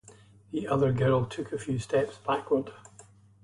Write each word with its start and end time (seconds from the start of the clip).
The 0.49 0.67
other 0.67 0.91
girl 0.91 1.25
took 1.27 1.51
a 1.53 1.59
few 1.59 1.77
steps 1.77 2.17
backward. 2.25 2.71